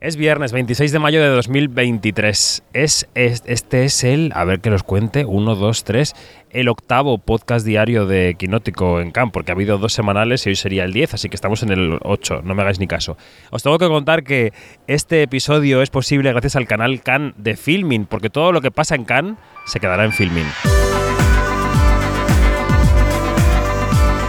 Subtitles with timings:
[0.00, 2.62] Es viernes 26 de mayo de 2023.
[2.72, 6.14] Es, este es el, a ver que los cuente, 1, 2, 3,
[6.50, 10.54] el octavo podcast diario de Quinótico en Cannes, porque ha habido dos semanales y hoy
[10.54, 13.16] sería el 10, así que estamos en el 8, no me hagáis ni caso.
[13.50, 14.52] Os tengo que contar que
[14.86, 18.94] este episodio es posible gracias al canal Cannes de Filming, porque todo lo que pasa
[18.94, 19.34] en Cannes
[19.66, 20.46] se quedará en Filming.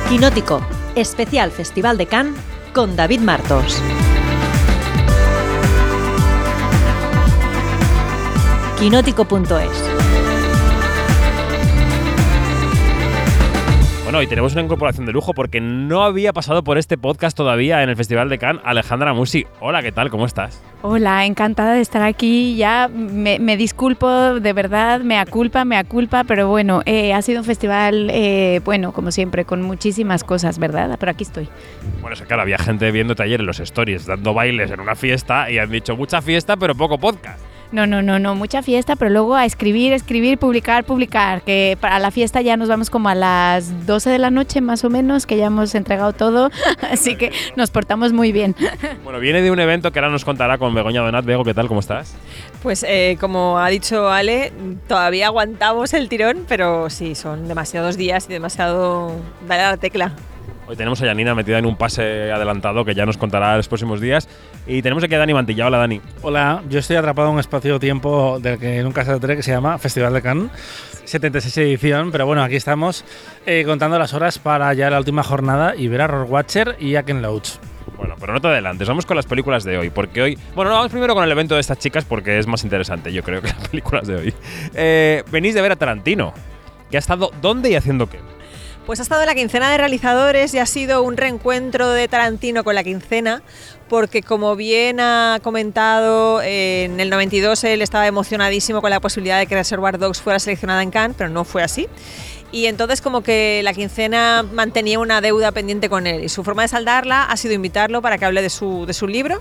[0.09, 0.65] Quinótico,
[0.95, 2.39] especial Festival de Cannes
[2.73, 3.79] con David Martos.
[8.79, 9.99] quinótico.es.
[14.03, 17.83] Bueno, y tenemos una incorporación de lujo porque no había pasado por este podcast todavía
[17.83, 19.45] en el Festival de Cannes Alejandra Musi.
[19.59, 20.09] Hola, ¿qué tal?
[20.09, 20.63] ¿Cómo estás?
[20.81, 22.55] Hola, encantada de estar aquí.
[22.55, 27.45] Ya me, disculpo, de verdad, me aculpa, me aculpa, pero bueno, eh, ha sido un
[27.45, 30.97] festival, eh, bueno, como siempre, con muchísimas cosas, ¿verdad?
[30.99, 31.49] Pero aquí estoy.
[32.01, 34.95] Bueno, es que claro, había gente viéndote ayer en los stories, dando bailes en una
[34.95, 37.39] fiesta y han dicho mucha fiesta, pero poco podcast.
[37.71, 41.99] No, no, no, no, mucha fiesta, pero luego a escribir, escribir, publicar, publicar, que para
[41.99, 45.27] la fiesta ya nos vamos como a las 12 de la noche más o menos,
[45.27, 46.49] que ya hemos entregado todo,
[46.91, 48.55] así que nos portamos muy bien.
[49.03, 51.25] Bueno, viene de un evento que ahora nos contará con Begoña Donat.
[51.25, 51.67] Bego, ¿qué tal?
[51.67, 52.15] ¿Cómo estás?
[52.61, 54.51] Pues eh, como ha dicho Ale,
[54.87, 59.11] todavía aguantamos el tirón, pero sí, son demasiados días y demasiado...
[59.47, 60.13] Dale a la tecla.
[60.69, 63.99] Hoy tenemos a Yanina metida en un pase adelantado que ya nos contará los próximos
[63.99, 64.29] días.
[64.67, 65.65] Y tenemos aquí a Dani Mantilla.
[65.65, 65.99] Hola, Dani.
[66.21, 70.13] Hola, yo estoy atrapado en un espacio-tiempo del que nunca saldré, que se llama Festival
[70.13, 70.51] de Cannes,
[71.05, 72.11] 76 edición.
[72.11, 73.03] Pero bueno, aquí estamos
[73.47, 76.97] eh, contando las horas para ya la última jornada y ver a Roar Watcher y
[76.97, 77.53] a Ken Loach.
[77.97, 80.37] Bueno, pero no te adelantes, vamos con las películas de hoy, porque hoy...
[80.53, 83.23] Bueno, no, vamos primero con el evento de estas chicas porque es más interesante, yo
[83.23, 84.33] creo, que las películas de hoy.
[84.75, 86.31] Eh, venís de ver a Tarantino,
[86.91, 88.19] que ha estado dónde y haciendo qué.
[88.89, 92.73] Pues ha estado la quincena de realizadores y ha sido un reencuentro de Tarantino con
[92.73, 93.43] la quincena,
[93.87, 99.45] porque como bien ha comentado, en el 92 él estaba emocionadísimo con la posibilidad de
[99.45, 101.85] que Reservoir Dogs fuera seleccionada en Cannes, pero no fue así.
[102.51, 106.63] Y entonces como que la quincena mantenía una deuda pendiente con él y su forma
[106.63, 109.39] de saldarla ha sido invitarlo para que hable de su, de su libro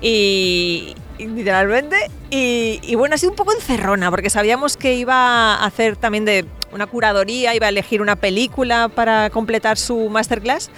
[0.00, 1.96] y, literalmente
[2.30, 6.46] y, bueno ha sido un poco encerrona porque sabíamos que iba a hacer también de
[6.72, 10.70] una curadoría, iba a elegir una película para completar su masterclass,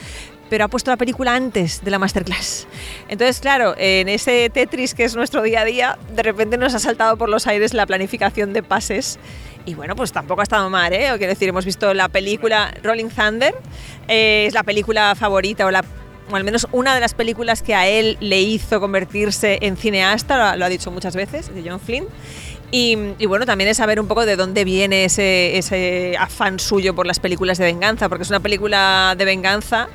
[0.49, 2.67] pero ha puesto la película antes de la masterclass.
[3.09, 6.79] Entonces, claro, en ese Tetris que es nuestro día a día, de repente nos ha
[6.79, 9.19] saltado por los aires la planificación de pases.
[9.69, 11.11] Y bueno, pues tampoco ha estado mal, ¿eh?
[11.19, 13.55] Quiero decir, hemos visto la película Rolling Thunder,
[14.09, 18.17] eh, es la película favorita o al menos una de las películas que a él
[18.21, 22.07] le hizo convertirse en cineasta, lo, ha dicho muchas veces, de John Flynn.
[22.71, 22.97] Y,
[23.27, 27.59] bueno, también es saber un poco de dónde viene ese afán suyo por las películas
[27.59, 29.89] de venganza, porque es una película de venganza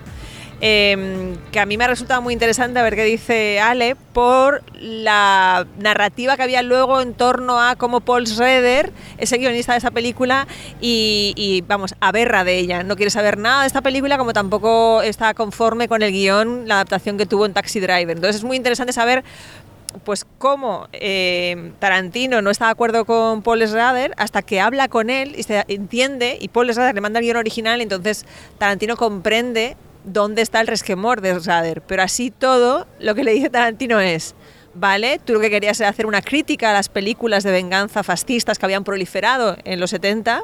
[0.66, 5.68] Em, que a mí me ha resultado muy interesante ver qué dice Ale por la
[5.78, 9.92] narrativa que había luego en torno a cómo Paul Schrader es el guionista de esa
[9.92, 10.48] película
[10.80, 12.82] y, y, vamos, aberra de ella.
[12.84, 16.76] No quiere saber nada de esta película como tampoco está conforme con el guion, la
[16.76, 18.16] adaptación que tuvo en Taxi Driver.
[18.16, 19.26] Entonces es muy interesante saber
[20.06, 25.10] pues cómo eh, Tarantino no está de acuerdo con Paul Schrader hasta que habla con
[25.10, 28.26] él y se entiende y Paul Schrader le manda el guion original entonces
[28.58, 31.82] Tarantino comprende dónde está el resquemor de Schrader.
[31.82, 34.36] Pero así todo, lo que le dice Tarantino es,
[34.74, 38.60] vale, tú lo que querías era hacer una crítica a las películas de venganza fascistas
[38.60, 40.44] que habían proliferado en los 70.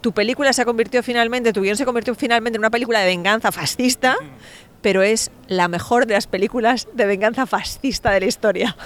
[0.00, 3.52] Tu película se convirtió finalmente, tu guion se convirtió finalmente en una película de venganza
[3.52, 4.16] fascista,
[4.80, 8.76] pero es la mejor de las películas de venganza fascista de la historia.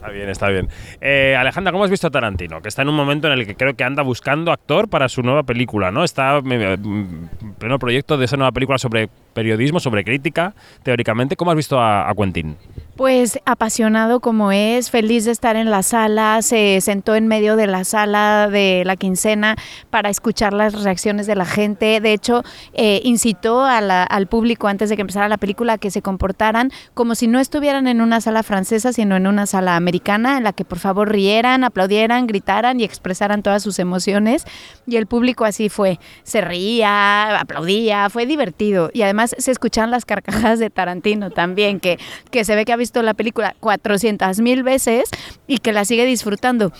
[0.00, 0.68] Está bien, está bien.
[1.02, 2.62] Eh, Alejandra, ¿cómo has visto a Tarantino?
[2.62, 5.22] Que está en un momento en el que creo que anda buscando actor para su
[5.22, 6.04] nueva película, ¿no?
[6.04, 7.28] Está en
[7.58, 11.36] pleno proyecto de esa nueva película sobre periodismo, sobre crítica, teóricamente.
[11.36, 12.56] ¿Cómo has visto a, a Quentin?
[13.00, 17.66] Pues apasionado como es, feliz de estar en la sala, se sentó en medio de
[17.66, 19.56] la sala de la quincena
[19.88, 22.02] para escuchar las reacciones de la gente.
[22.02, 22.42] De hecho,
[22.74, 27.14] eh, incitó al público antes de que empezara la película a que se comportaran como
[27.14, 30.66] si no estuvieran en una sala francesa, sino en una sala americana, en la que
[30.66, 34.44] por favor rieran, aplaudieran, gritaran y expresaran todas sus emociones.
[34.86, 38.90] Y el público así fue, se reía, aplaudía, fue divertido.
[38.92, 41.98] Y además se escuchan las carcajadas de Tarantino también, que,
[42.30, 45.08] que se ve que ha visto la película 400 mil veces
[45.46, 46.72] y que la sigue disfrutando.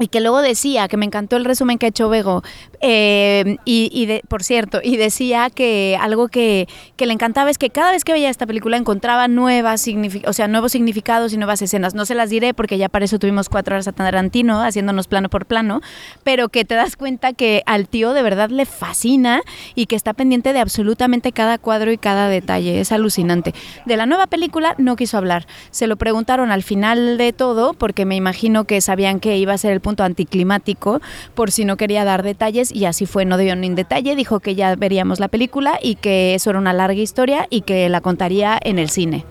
[0.00, 2.42] Y que luego decía, que me encantó el resumen que ha hecho Bego,
[2.80, 6.66] eh, y, de, por cierto, y decía que algo que,
[6.96, 9.86] que, le encantaba es que cada vez que veía esta película encontraba nuevas
[10.26, 11.94] o sea, nuevos significados y nuevas escenas.
[11.94, 15.28] No se las diré porque ya para eso tuvimos cuatro horas a Tarantino haciéndonos plano
[15.28, 15.80] por plano,
[16.24, 19.42] pero que te das cuenta que al tío de verdad le fascina
[19.74, 22.80] y que está pendiente de absolutamente cada cuadro y cada detalle.
[22.80, 23.54] Es alucinante.
[23.84, 25.46] De la nueva película no quiso hablar.
[25.70, 29.58] Se lo preguntaron al final de todo porque me imagino que sabían que iba a
[29.58, 31.00] ser el punto anticlimático
[31.34, 34.40] por si no quería dar detalles y así fue, no dio ni un detalle, dijo
[34.40, 38.00] que ya veríamos la película y que eso era una larga historia y que la
[38.00, 39.26] contaría en el cine.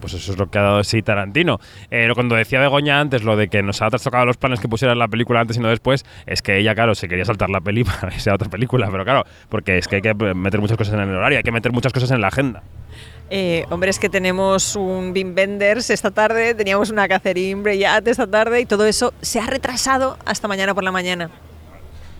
[0.00, 1.58] Pues eso es lo que ha dado sí Tarantino.
[1.90, 4.94] Eh, cuando decía Begoña antes lo de que nos ha trastocado los planes que pusiera
[4.94, 7.84] la película antes y no después, es que ella, claro, se quería saltar la peli
[8.00, 10.94] para que sea otra película, pero claro, porque es que hay que meter muchas cosas
[10.94, 12.62] en el horario, hay que meter muchas cosas en la agenda.
[13.30, 18.26] Eh, hombre, es que tenemos un Wim Wenders esta tarde, teníamos una Catherine Breillat esta
[18.26, 21.30] tarde y todo eso se ha retrasado hasta mañana por la mañana.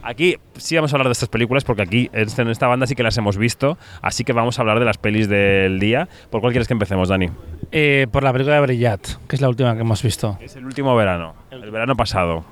[0.05, 3.03] Aquí sí vamos a hablar de estas películas porque aquí en esta banda sí que
[3.03, 6.09] las hemos visto, así que vamos a hablar de las pelis del día.
[6.31, 7.31] ¿Por cuál quieres que empecemos, Dani?
[7.73, 10.37] Eh, por la película de Brillat, que es la última que hemos visto.
[10.43, 12.45] Es el último verano, el verano pasado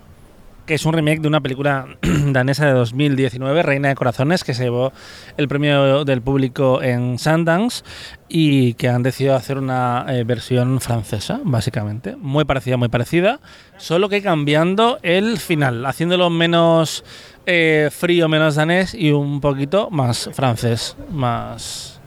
[0.67, 4.65] que es un remake de una película danesa de 2019, Reina de Corazones, que se
[4.65, 4.93] llevó
[5.37, 7.83] el premio del público en Sundance
[8.29, 12.17] y que han decidido hacer una eh, versión francesa, básicamente.
[12.17, 13.41] Muy parecida, muy parecida,
[13.77, 17.05] solo que cambiando el final, haciéndolo menos
[17.47, 22.01] eh, frío, menos danés y un poquito más francés, más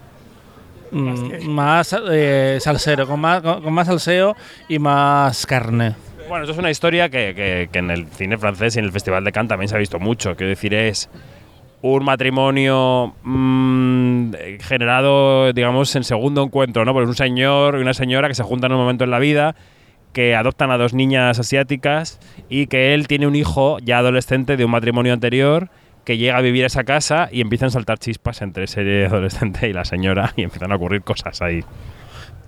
[0.92, 4.36] mm, más eh, salsero, con más, con más salseo
[4.70, 5.96] y más carne.
[6.28, 9.32] Bueno, eso es una historia que, en el cine francés y en el Festival de
[9.32, 10.36] Cannes también se ha visto mucho.
[10.36, 11.08] Quiero decir, es
[11.82, 16.94] un matrimonio mm, generado, digamos, en segundo encuentro, ¿no?
[16.94, 19.56] Pues un señor y una señora que se juntan en un momento en la vida,
[20.16, 24.64] que adoptan a dos niñas asiáticas y que él tiene un hijo ya adolescente de
[24.64, 25.70] un matrimonio anterior
[26.06, 29.68] que llega a vivir a esa casa y empiezan a saltar chispas entre ese adolescente
[29.68, 31.66] y la señora y empiezan a ocurrir cosas ahí.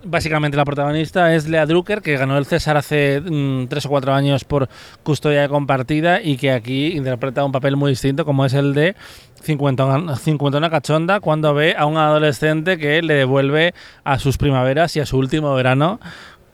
[0.06, 4.14] Básicamente la protagonista es Lea Drucker, que ganó el César hace mm, tres o cuatro
[4.14, 4.70] años por
[5.04, 8.96] custodia compartida y que aquí interpreta un papel muy distinto como es el de
[9.42, 13.74] 50, 50 cachonda cuando ve a un adolescente que le devuelve
[14.06, 16.00] a sus primaveras y a su último verano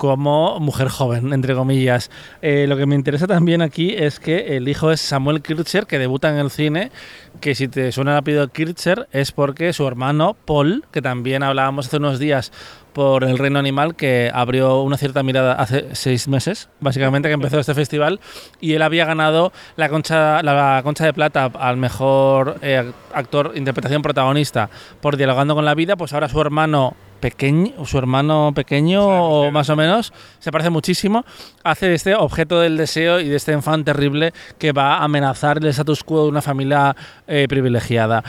[0.04, 2.12] como mujer joven, entre comillas.
[2.42, 5.98] Eh, lo que me interesa también aquí es que el hijo es Samuel Kircher, que
[5.98, 6.92] debuta en el cine,
[7.40, 11.96] que si te suena rápido Kircher es porque su hermano Paul, que también hablábamos hace
[11.96, 12.52] unos días
[12.94, 17.60] por el reino animal que abrió una cierta mirada hace seis meses, básicamente que empezó
[17.60, 18.20] este festival
[18.62, 24.02] y él había ganado la concha, la concha de plata al mejor eh, actor interpretación
[24.02, 24.70] protagonista
[25.02, 29.70] por dialogando con la vida, pues ahora su hermano pequeño, su hermano pequeño o más
[29.70, 31.24] o menos, se parece muchísimo,
[31.64, 35.68] hace este objeto del deseo y de este enfant terrible que va a amenazar el
[35.68, 36.94] status quo de una familia
[37.26, 38.26] eh, privilegiada.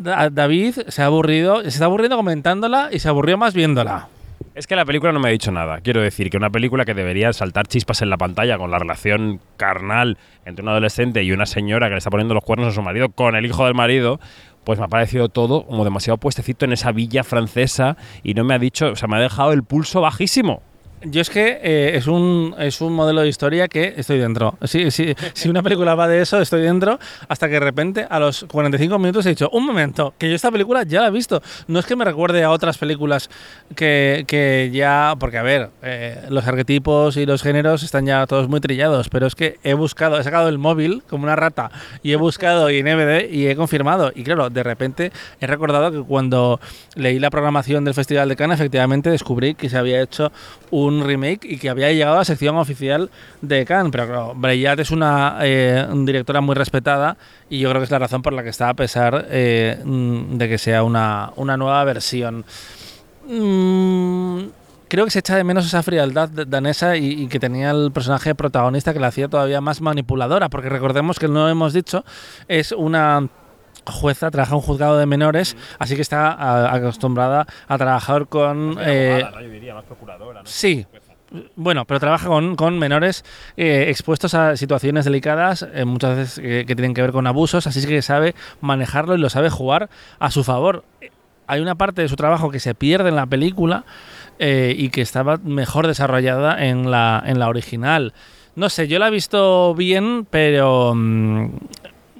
[0.00, 4.08] David se ha aburrido, se está aburriendo comentándola y se aburrió más viéndola.
[4.54, 5.80] Es que la película no me ha dicho nada.
[5.80, 9.40] Quiero decir que una película que debería saltar chispas en la pantalla con la relación
[9.56, 12.82] carnal entre un adolescente y una señora que le está poniendo los cuernos a su
[12.82, 14.18] marido con el hijo del marido,
[14.64, 18.54] pues me ha parecido todo como demasiado puestecito en esa villa francesa y no me
[18.54, 20.62] ha dicho, o sea, me ha dejado el pulso bajísimo.
[21.02, 24.56] Yo es que eh, es, un, es un modelo de historia que estoy dentro.
[24.64, 26.98] Si, si, si una película va de eso, estoy dentro,
[27.28, 30.50] hasta que de repente a los 45 minutos he dicho, un momento, que yo esta
[30.50, 31.40] película ya la he visto.
[31.68, 33.30] No es que me recuerde a otras películas
[33.76, 38.48] que, que ya, porque a ver, eh, los arquetipos y los géneros están ya todos
[38.48, 41.70] muy trillados, pero es que he buscado, he sacado el móvil como una rata
[42.02, 44.10] y he buscado y en MD y he confirmado.
[44.14, 46.58] Y claro, de repente he recordado que cuando
[46.96, 50.32] leí la programación del Festival de Cannes, efectivamente descubrí que se había hecho
[50.70, 53.92] un un remake y que había llegado a la sección oficial de Cannes.
[53.92, 57.16] Pero claro, Breyat es una eh, directora muy respetada
[57.48, 60.36] y yo creo que es la razón por la que está a pesar eh, mm,
[60.38, 62.44] de que sea una, una nueva versión.
[63.28, 64.46] Mm,
[64.88, 68.34] creo que se echa de menos esa frialdad danesa y, y, que tenía el personaje
[68.34, 72.04] protagonista que la hacía todavía más manipuladora, porque recordemos que no hemos dicho,
[72.48, 73.28] es una
[73.92, 78.76] jueza, trabaja en un juzgado de menores, así que está acostumbrada a trabajar con...
[78.80, 80.42] Eh, yo diría, más procuradora.
[80.44, 80.86] Sí.
[81.56, 83.24] Bueno, pero trabaja con, con menores
[83.56, 87.86] eh, expuestos a situaciones delicadas, eh, muchas veces que tienen que ver con abusos, así
[87.86, 90.84] que sabe manejarlo y lo sabe jugar a su favor.
[91.46, 93.84] Hay una parte de su trabajo que se pierde en la película
[94.40, 98.12] y que estaba mejor desarrollada en la, en la original.
[98.58, 101.48] No sé, yo la he visto bien, pero mm,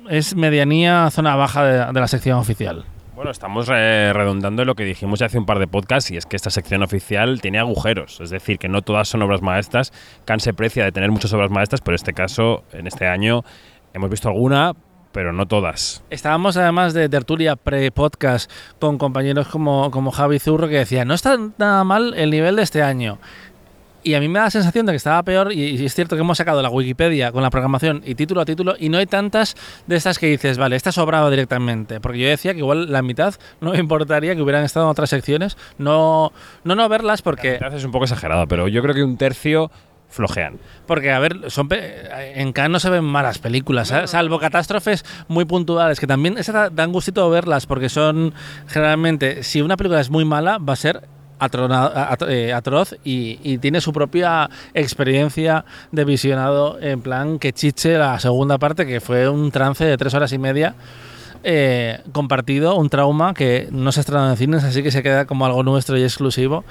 [0.09, 2.85] es medianía zona baja de, la sección oficial.
[3.15, 6.37] Bueno, estamos eh, redondando lo que dijimos hace un par de podcasts y es que
[6.37, 9.93] esta sección oficial tiene agujeros, es decir, que no todas son obras maestras.
[10.25, 13.43] Can se precia de tener muchas obras maestras, pero en este caso, en este año,
[13.93, 14.75] hemos visto alguna,
[15.11, 16.05] pero no todas.
[16.11, 21.37] Estábamos además de tertulia pre-podcast con compañeros como, como Javi Zurro que decía, no está
[21.59, 23.19] nada mal el nivel de este año.
[24.05, 26.15] Y a mí me da la sensación de que estaba peor, y, y es cierto
[26.17, 29.07] que hemos sacado la Wikipedia con la programación y título a título, y no hay
[29.07, 32.01] tantas de estas que dices, vale, esta sobrado directamente.
[32.01, 35.11] Porque yo decía que igual la mitad no me importaría que hubieran estado en otras
[35.11, 36.33] secciones, no
[36.65, 37.59] no, no verlas porque...
[37.73, 39.71] Es un poco exagerado, pero yo creo que un tercio
[40.11, 40.59] flojean.
[40.87, 42.09] Porque, a ver, son pe-
[42.41, 44.07] en Cannes no se ven malas películas, ¿eh?
[44.07, 48.33] salvo catástrofes muy puntuales, que también da- dan gustito verlas, porque son
[48.69, 51.03] generalmente, si una película es muy mala, va a ser
[51.39, 57.99] atrona- at- eh, atroz y, tiene su propia experiencia de visionado, en plan que chiche
[57.99, 60.75] la segunda parte, que fue un trance de tres horas y media.
[61.45, 65.47] eh, compartido, un trauma que no se estrenado en cines, así que se queda como
[65.47, 66.65] algo nuestro y exclusivo.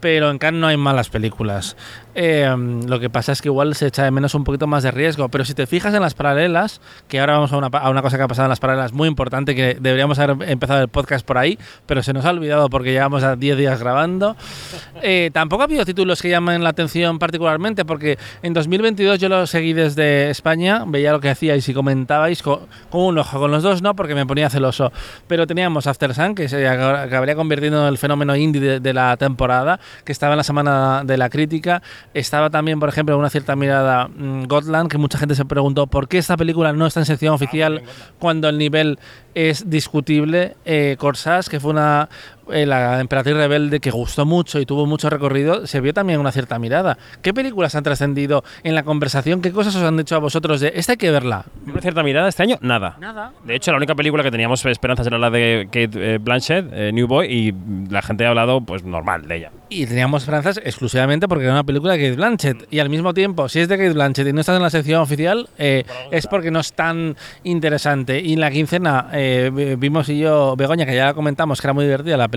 [0.00, 1.76] Pero en Cannes no hay malas películas.
[2.18, 2.50] Eh,
[2.88, 5.28] lo que pasa es que igual se echa de menos un poquito más de riesgo.
[5.28, 8.16] Pero si te fijas en las paralelas, que ahora vamos a una, a una cosa
[8.16, 11.36] que ha pasado en las paralelas muy importante, que deberíamos haber empezado el podcast por
[11.36, 14.34] ahí, pero se nos ha olvidado porque llevamos a 10 días grabando.
[15.02, 19.46] Eh, tampoco ha habido títulos que llamen la atención particularmente, porque en 2022 yo lo
[19.46, 23.62] seguí desde España, veía lo que hacíais y comentabais con, con un ojo, con los
[23.62, 24.90] dos no, porque me ponía celoso.
[25.28, 29.16] Pero teníamos After Sun, que se acabaría convirtiendo en el fenómeno indie de, de la
[29.18, 31.82] temporada, que estaba en la semana de la crítica.
[32.14, 36.08] Estaba también, por ejemplo, una cierta mirada mm, Gotland, que mucha gente se preguntó por
[36.08, 37.82] qué esta película no está en sección oficial
[38.18, 38.98] cuando el nivel
[39.34, 40.56] es discutible.
[40.64, 42.08] Eh, Corsage, que fue una
[42.52, 46.32] eh, la emperatriz rebelde que gustó mucho y tuvo mucho recorrido, se vio también una
[46.32, 46.98] cierta mirada.
[47.22, 49.40] ¿Qué películas han trascendido en la conversación?
[49.42, 51.44] ¿Qué cosas os han dicho a vosotros de esta hay que verla?
[51.66, 52.96] Una cierta mirada este año, nada.
[53.00, 53.32] Nada.
[53.44, 56.90] De hecho, la única película que teníamos esperanzas era la de Kate eh, Blanchett, eh,
[56.92, 57.54] New Boy, y
[57.90, 59.50] la gente ha hablado pues normal de ella.
[59.68, 62.66] Y teníamos esperanzas exclusivamente porque era una película de Kate Blanchett.
[62.70, 65.00] Y al mismo tiempo, si es de Kate Blanchett y no estás en la sección
[65.00, 68.20] oficial, eh, es porque no es tan interesante.
[68.20, 71.72] Y en la quincena vi- vimos y yo, Begoña, que ya la comentamos, que era
[71.74, 72.35] muy divertida, la película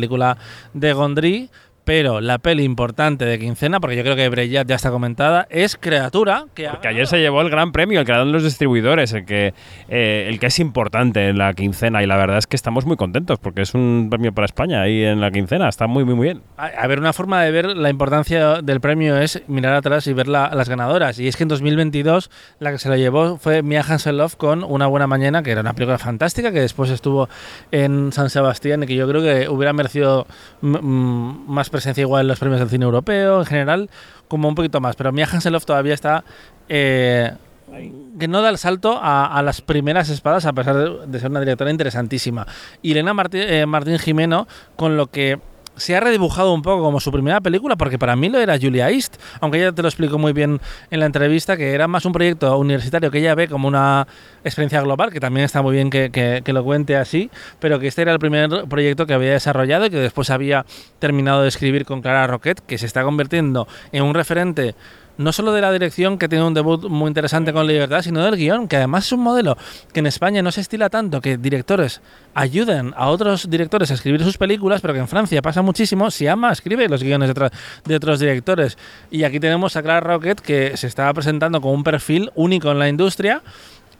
[0.73, 1.49] de Gondry.
[1.85, 5.75] Pero la peli importante de quincena, porque yo creo que Breyat ya está comentada, es
[5.75, 6.45] Creatura.
[6.53, 9.25] Que Porque ayer se llevó el gran premio, el que le dan los distribuidores, el
[9.25, 9.55] que,
[9.87, 12.03] eh, el que es importante en la quincena.
[12.03, 15.03] Y la verdad es que estamos muy contentos porque es un premio para España ahí
[15.03, 15.67] en la quincena.
[15.67, 16.41] Está muy, muy, muy bien.
[16.57, 20.13] A, a ver, una forma de ver la importancia del premio es mirar atrás y
[20.13, 21.17] ver la- las ganadoras.
[21.19, 24.85] Y es que en 2022 la que se lo llevó fue Mia Hansen-Love con Una
[24.85, 27.29] Buena Mañana, que era una película fantástica, que después estuvo
[27.71, 30.27] en San Sebastián y que yo creo que hubiera merecido
[30.61, 33.89] más presencia igual en los premios del cine europeo, en general,
[34.27, 34.95] como un poquito más.
[34.95, 36.23] Pero Mia Hansen-Love todavía está...
[36.67, 37.31] eh,
[38.19, 41.71] que no da el salto a, las primeras espadas, a pesar de, ser una directora
[41.71, 42.47] interesantísima.
[42.81, 45.39] Y Elena eh, Martín Jimeno, con lo que
[45.79, 48.89] se ha redibujado un poco como su primera película, porque para mí lo era Julia
[48.89, 50.59] East, aunque ella te lo explicó muy bien
[50.91, 54.07] en la entrevista, que era más un proyecto universitario que ella ve como una
[54.43, 58.11] experiencia global, que también está muy bien que, lo cuente así, pero que este era
[58.11, 60.65] el primer proyecto que había desarrollado y que después había
[60.99, 64.75] terminado de escribir con Clara Roquette, que se está convirtiendo en un referente
[65.19, 68.37] no solo de la dirección, que tiene un debut muy interesante con Libertad, sino del
[68.37, 69.57] guion, que además es un modelo
[69.91, 72.01] que en España no se estila tanto, que directores
[72.33, 76.09] ayuden a otros directores a escribir sus películas, pero que en Francia pasa muchísimo.
[76.09, 77.33] Si ama, escribe los guiones
[77.83, 78.77] de, otros directores.
[79.11, 82.79] Y aquí tenemos a Clara Rocket, que se está presentando con un perfil único en
[82.79, 83.41] la industria.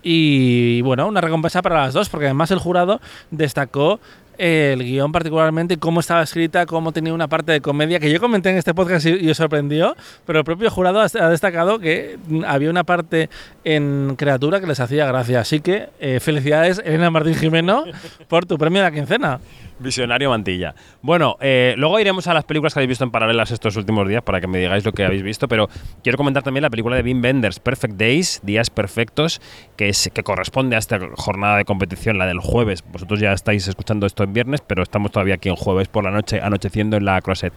[0.02, 4.00] Y bueno, una recompensa para las dos, porque además el jurado destacó
[4.40, 8.50] el guion particularmente, cómo estaba escrita, cómo tenía una parte de comedia, que yo comenté
[8.50, 12.18] en este podcast y, y os sorprendió, pero el propio jurado ha, destacado que
[12.48, 13.30] había una parte
[13.66, 15.42] en criatura que les hacía gracia.
[15.42, 17.84] Así que eh, felicidades, Elena Martín Jimeno,
[18.30, 19.40] por tu premio de la quincena.
[19.80, 20.76] Visionario Mantilla.
[21.02, 24.22] Bueno, eh, luego iremos a las películas que habéis visto en paralelas estos últimos días
[24.22, 25.70] para que me digáis lo que habéis visto, pero
[26.04, 29.42] quiero comentar también la película de Wim Wenders, Perfect Days, Días Perfectos,
[29.78, 32.84] que, es, que corresponde a esta jornada de competición, la del jueves.
[32.92, 36.12] Vosotros ya estáis escuchando esto en viernes, pero estamos todavía aquí en jueves por la
[36.12, 37.54] noche, anocheciendo en la Croset,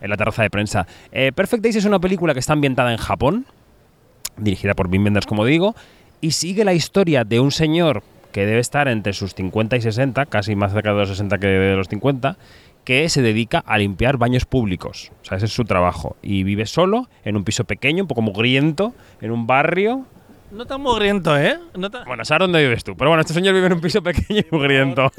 [0.00, 0.86] en la terraza de prensa.
[1.12, 3.46] Eh, Perfect Days es una película que está ambientada en Japón,
[4.36, 5.74] dirigida por Wim Wenders, como digo,
[6.20, 8.02] y sigue la historia de un señor
[8.36, 11.46] que debe estar entre sus 50 y 60, casi más cerca de los 60 que
[11.46, 12.36] de los 50,
[12.84, 15.10] que se dedica a limpiar baños públicos.
[15.22, 16.16] O sea, ese es su trabajo.
[16.20, 20.04] Y vive solo, en un piso pequeño, un poco mugriento, en un barrio.
[20.52, 21.58] No tan mugriento, ¿eh?
[21.78, 22.94] No tan- Bueno, ¿sabes dónde vives tú?
[22.94, 25.10] Pero bueno, este señor vive en un piso pequeño y mugriento.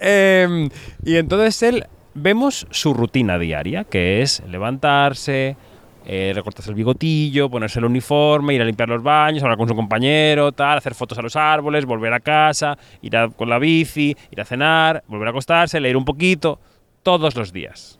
[0.00, 0.70] Em,
[1.04, 5.56] y entonces él, vemos su rutina diaria, que es levantarse,
[6.04, 9.74] eh, recortarse el bigotillo, ponerse el uniforme, ir a limpiar los baños, hablar con su
[9.74, 14.16] compañero, tal, hacer fotos a los árboles, volver a casa, ir a- con la bici,
[14.30, 16.58] ir a cenar, volver a acostarse, leer un poquito,
[17.02, 17.98] todos los días.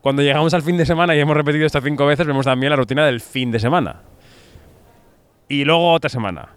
[0.00, 2.76] Cuando llegamos al fin de semana y hemos repetido esto cinco veces, vemos también la
[2.76, 4.00] rutina del fin de semana.
[5.48, 6.50] Y luego otra semana.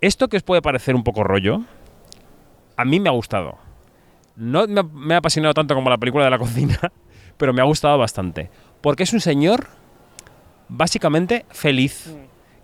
[0.00, 1.60] Esto que os puede parecer un poco rollo,
[2.76, 3.58] a mí me ha gustado.
[4.36, 6.78] No me, me ha apasionado tanto como la película de la cocina,
[7.36, 8.50] pero me ha gustado bastante.
[8.80, 9.68] Porque es un señor
[10.68, 12.14] básicamente feliz,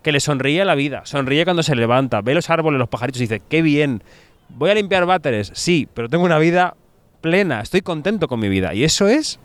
[0.03, 3.21] que le sonríe a la vida, sonríe cuando se levanta, ve los árboles, los pajaritos
[3.21, 4.03] y dice, qué bien,
[4.49, 6.75] voy a limpiar váteres, sí, pero tengo una vida
[7.21, 8.75] plena, estoy contento con mi vida.
[8.75, 9.39] Y eso es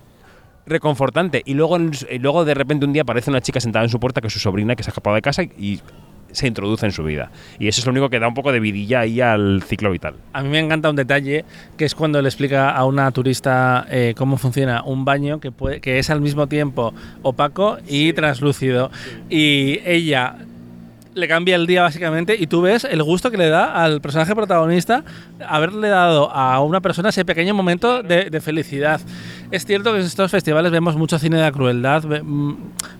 [0.66, 1.44] reconfortante.
[1.46, 4.20] Y luego, y luego de repente un día aparece una chica sentada en su puerta
[4.20, 5.82] que es su sobrina que se ha escapado de casa y, y
[6.32, 7.32] se introduce en su vida.
[7.60, 10.16] Y eso es lo único que da un poco de vidilla ahí al ciclo vital.
[10.34, 11.46] A mí me encanta un detalle
[11.78, 15.82] que es cuando le explica a una turista eh, cómo funciona un baño que, puede,
[15.82, 16.94] que es al mismo tiempo
[17.24, 18.92] opaco y translúcido.
[19.30, 20.36] Y ella
[21.18, 24.36] le cambia el día básicamente y tú ves el gusto que le da al personaje
[24.36, 25.04] protagonista
[25.48, 29.02] haberle dado a una persona ese pequeño momento de, de felicidad.
[29.50, 32.54] Es cierto que en estos festivales vemos mucho cine de la crueldad, mm,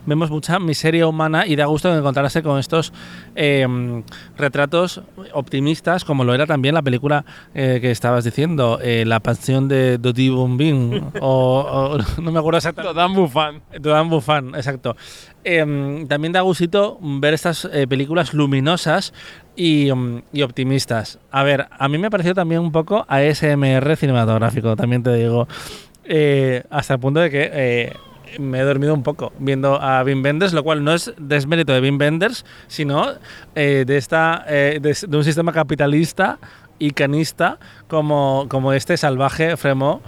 [0.06, 2.90] vemos mucha miseria humana y da gusto encontrarse con estos
[3.36, 4.02] eh, mm,
[4.38, 5.02] retratos
[5.34, 9.98] optimistas, como lo era también la película eh, que estabas diciendo, eh, La pasión de
[9.98, 12.98] Dodi Bombín, o, o- no me acuerdo exactamente.
[12.98, 13.60] Dan Buffan.
[13.78, 14.96] Dudan Buffan, exacto.
[15.44, 19.12] Em, también da gustito ver estas eh, películas luminosas
[19.54, 21.18] y, mm, y optimistas.
[21.30, 25.46] A ver, a mí me ha parecido también un poco ASMR cinematográfico, también te digo.
[26.08, 27.92] Eh, hasta el punto de que eh,
[28.38, 31.80] me he dormido un poco viendo a Wim Wenders, lo cual no es desmérito de
[31.80, 33.12] Wim Wenders, sino
[33.54, 36.38] eh, de, esta, de, de un sistema capitalista
[36.78, 40.02] y canista como, como este salvaje Fremont.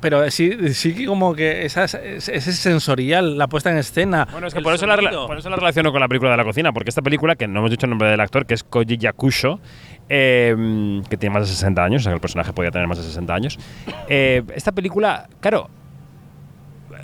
[0.00, 4.28] Pero sí, sí que como que esa, ese ese sensorial, la puesta en escena.
[4.30, 6.44] Bueno, es que por eso, la, por eso la relaciono con la película de la
[6.44, 8.96] cocina, porque esta película, que no hemos dicho el nombre del actor, que es Koji
[8.96, 9.60] Yakusho,
[10.08, 12.98] eh, que tiene más de 60 años, o sea que el personaje podía tener más
[12.98, 13.58] de 60 años.
[14.08, 15.68] eh, esta película, claro,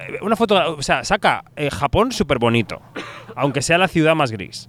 [0.08, 2.80] eh, una foto, o sea, saca eh, Japón súper bonito,
[3.36, 4.68] aunque sea la ciudad más gris.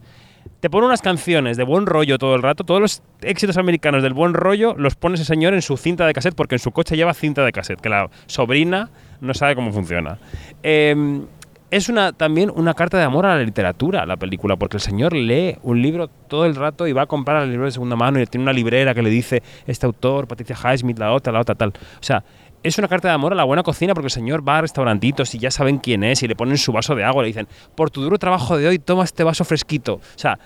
[0.60, 4.14] Te pone unas canciones de buen rollo todo el rato, todos los éxitos americanos del
[4.14, 6.96] buen rollo los pone ese señor en su cinta de cassette, porque en su coche
[6.96, 8.90] lleva cinta de cassette, que la sobrina
[9.22, 10.18] no sabe cómo funciona.
[10.64, 11.26] Eh,
[11.72, 15.14] es una, también una carta de amor a la literatura, la película, porque el señor
[15.14, 18.22] lee un libro todo el rato y va a comprar el libro de segunda mano
[18.22, 21.56] y tiene una librera que le dice este autor, Patricia Highsmith, la otra, la otra,
[21.56, 21.70] tal.
[21.70, 22.24] O sea,
[22.68, 25.36] es una carta de amor a la buena cocina porque el señor va a restaurantitos
[25.36, 27.48] y ya saben quién es y le ponen su vaso de agua y le dicen,
[27.76, 29.94] por tu duro trabajo de hoy, toma este vaso fresquito.
[29.94, 30.40] O sea,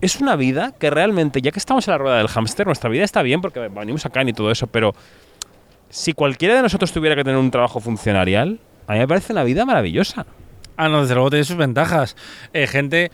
[0.00, 3.04] es una vida que realmente, ya que estamos en la rueda del hámster, nuestra vida
[3.04, 4.94] está bien porque venimos acá y todo eso, pero
[5.90, 9.44] si cualquiera de nosotros tuviera que tener un trabajo funcionarial, a mí me parece una
[9.44, 10.24] vida maravillosa.
[10.78, 12.16] Ah, no, desde luego tiene sus ventajas.
[12.54, 13.10] Eh, gente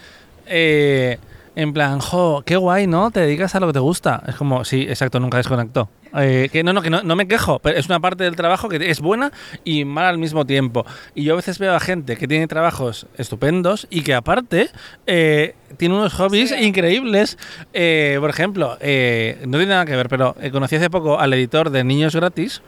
[0.47, 1.19] eh,
[1.57, 3.11] en plan, jo, qué guay, ¿no?
[3.11, 4.23] Te dedicas a lo que te gusta.
[4.29, 5.89] Es como, sí, exacto, nunca desconectó.
[6.17, 8.69] Eh, que no, no, que no, no me quejo, pero es una parte del trabajo
[8.69, 9.33] que es buena
[9.65, 10.87] y mala al mismo tiempo.
[11.15, 14.71] Y yo a veces veo a gente que tiene trabajos estupendos y que aparte
[15.07, 17.39] eh, tiene unos hobbies increíbles.
[17.73, 21.71] Eh, por ejemplo, eh, no tiene nada que ver, pero conocí hace poco al editor
[21.71, 22.63] de Niños Gratis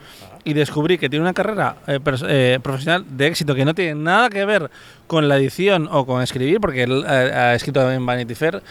[0.45, 1.99] y descubrí que tiene una carrera eh,
[2.29, 4.71] eh, profesional de éxito que no tiene nada que ver
[5.07, 8.63] con la edición o con escribir, porque él eh, ha escrito en Vanity Fair,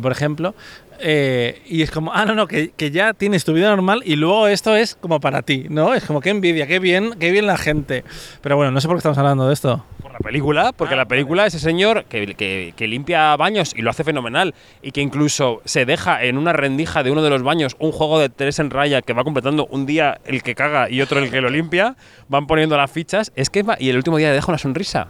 [0.00, 0.54] por ejemplo.
[1.02, 4.16] Eh, y es como, ah, no, no, que, que ya tienes tu vida normal y
[4.16, 5.94] luego esto es como para ti, ¿no?
[5.94, 8.04] Es como, qué envidia, qué bien, qué bien la gente.
[8.42, 9.84] Pero bueno, no sé por qué estamos hablando de esto.
[10.02, 13.82] Por la película, porque Ah, la película ese señor que, que- que limpia baños y
[13.82, 17.42] lo hace fenomenal y que incluso se deja en una rendija de uno de los
[17.42, 20.90] baños un juego de tres en raya que va completando un día el que caga
[20.90, 21.96] y otro el que lo limpia,
[22.28, 25.08] van poniendo las fichas, es que va- y el último día le deja una sonrisa.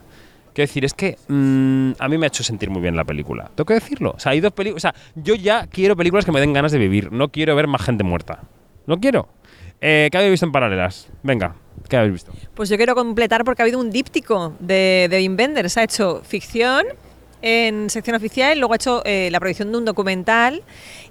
[0.60, 3.50] Quiero decir, es que mm, a mí me ha hecho sentir muy bien la película.
[3.54, 4.12] Tengo que decirlo.
[4.14, 4.84] O sea, hay dos películas.
[4.84, 7.10] O sea, yo ya quiero películas que me den ganas de vivir.
[7.10, 8.42] No quiero ver más gente muerta.
[8.86, 9.26] No quiero.
[9.80, 11.08] Eh, ¿Qué habéis visto en paralelas?
[11.22, 11.56] Venga,
[11.88, 12.32] ¿qué habéis visto?
[12.52, 15.78] Pues yo quiero completar porque ha habido un díptico de, de Wim Wenders.
[15.78, 16.84] Ha hecho ficción
[17.40, 20.62] en sección oficial, luego ha hecho eh, la producción de un documental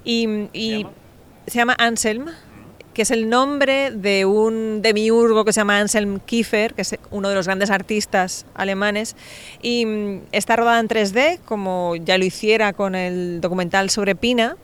[0.03, 0.85] y, y
[1.47, 2.27] se llama Anselm,
[2.93, 7.30] que es el nombre de un demiurgo que se llama Anselm Kiefer, que es uno
[7.30, 9.15] de los grandes artistas alemanes,
[9.62, 14.58] y mm, está rodada en 3D, como ya lo hiciera con el documental sobre Pina.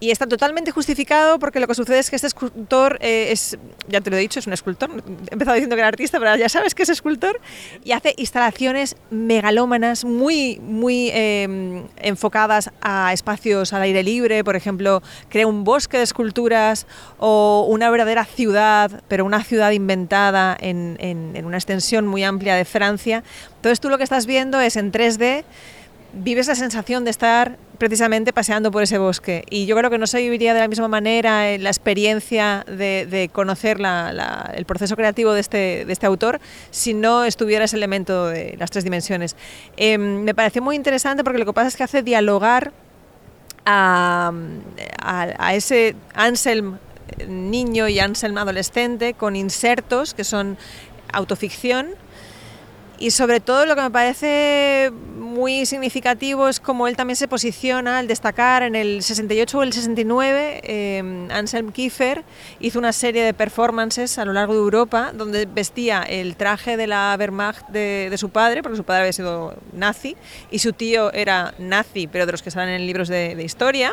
[0.00, 3.58] Y está totalmente justificado porque lo que sucede es que este escultor eh, es,
[3.88, 4.90] ya te lo he dicho, es un escultor.
[4.90, 7.40] He empezado diciendo que era artista, pero ya sabes que es escultor.
[7.84, 14.44] Y hace instalaciones megalómanas muy, muy em, enfocadas a espacios al aire libre.
[14.44, 16.86] Por ejemplo, crea un bosque de esculturas
[17.18, 22.64] o una verdadera ciudad, pero una ciudad inventada en, en una extensión muy amplia de
[22.64, 23.24] Francia.
[23.56, 25.44] Entonces tú lo que estás viendo es en 3D
[26.12, 29.44] vives la sensación de estar precisamente paseando por ese bosque.
[29.50, 33.78] Y yo creo que no se viviría de la misma manera la experiencia de, conocer
[34.54, 36.40] el proceso creativo de este, de este, autor
[36.70, 39.36] si no estuviera ese elemento de las tres dimensiones.
[39.76, 42.72] Em, me pareció muy interesante porque lo que pasa es que hace dialogar
[43.64, 44.32] a,
[45.02, 46.78] a ese Anselm
[47.26, 50.58] niño y Anselm adolescente con insertos que son
[51.12, 51.88] autoficción
[52.98, 57.98] y sobre todo lo que me parece muy significativo es cómo él también se posiciona
[57.98, 60.60] al destacar en el 68 o el 69.
[60.64, 62.24] Eh, Anselm Kiefer
[62.58, 66.88] hizo una serie de performances a lo largo de Europa donde vestía el traje de
[66.88, 70.16] la Wehrmacht de, su padre, porque su padre había sido nazi,
[70.50, 73.92] y su tío era nazi, pero de los que salen en libros de, de historia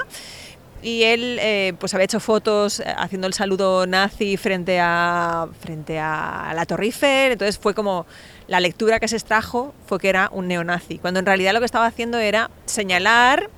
[0.85, 5.99] y él eh, pues había hecho fotos eh, haciendo el saludo nazi frente a, frente
[5.99, 8.05] a la Torre Eiffel, entonces fue como
[8.47, 11.65] la lectura que se extrajo fue que era un neonazi, cuando en realidad lo que
[11.65, 13.49] estaba haciendo era señalar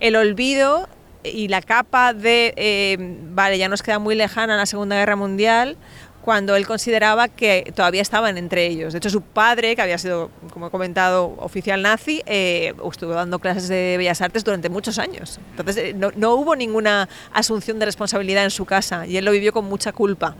[0.00, 0.88] el olvido
[1.22, 2.96] y la capa de, eh,
[3.30, 5.76] vale, ya nos queda muy lejana la Segunda Guerra Mundial,
[6.24, 8.94] cuando él consideraba que todavía estaban entre ellos.
[8.94, 13.38] De hecho, su padre, que había sido, como he comentado, oficial nazi, eh, estuvo dando
[13.38, 15.38] clases de Bellas Artes durante muchos años.
[15.50, 19.32] Entonces, eh, no, no, hubo ninguna asunción de responsabilidad en su casa y él lo
[19.32, 20.34] vivió con mucha culpa.